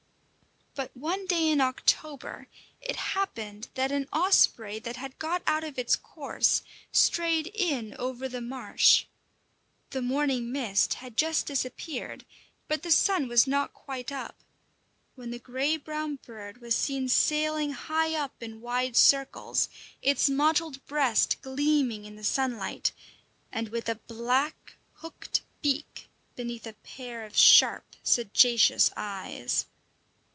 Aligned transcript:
But 0.73 0.95
one 0.95 1.27
day 1.27 1.49
in 1.49 1.59
October 1.59 2.47
it 2.79 2.95
happened 2.95 3.67
that 3.73 3.91
an 3.91 4.07
osprey 4.13 4.79
that 4.79 4.95
had 4.95 5.19
got 5.19 5.43
out 5.45 5.65
of 5.65 5.77
its 5.77 5.97
course 5.97 6.63
strayed 6.93 7.47
in 7.53 7.93
over 7.99 8.29
the 8.29 8.39
marsh. 8.41 9.05
The 9.89 10.01
morning 10.01 10.49
mist 10.49 10.95
had 10.95 11.17
just 11.17 11.45
disappeared, 11.45 12.23
but 12.69 12.83
the 12.83 12.89
sun 12.91 13.27
was 13.27 13.45
not 13.45 13.73
quite 13.73 14.13
up, 14.13 14.37
when 15.15 15.29
the 15.31 15.39
grey 15.39 15.75
brown 15.75 16.15
bird 16.25 16.61
was 16.61 16.73
seen 16.73 17.09
sailing 17.09 17.73
high 17.73 18.15
up 18.15 18.41
in 18.41 18.61
wide 18.61 18.95
circles, 18.95 19.67
its 20.01 20.29
mottled 20.29 20.83
breast 20.85 21.41
gleaming 21.41 22.05
in 22.05 22.15
the 22.15 22.23
sunlight; 22.23 22.93
and 23.51 23.69
with 23.69 23.89
a 23.89 23.95
black, 23.95 24.75
hooked 24.93 25.41
beak 25.61 26.07
beneath 26.37 26.65
a 26.65 26.73
pair 26.73 27.25
of 27.25 27.37
sharp, 27.37 27.97
sagacious 28.03 28.89
eyes. 28.95 29.65